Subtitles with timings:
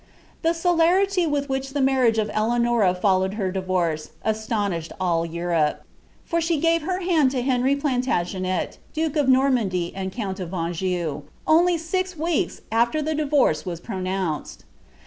[0.41, 5.83] The celerity with which the marriage of Eleanors foUownl to divorce, astonished nil Europe;
[6.25, 10.55] for she gave her hand to Henir PtaB* tngenet, duke of Normandy and count of
[10.55, 14.65] Anjou, only mx wawks altar the divorce was pronounced.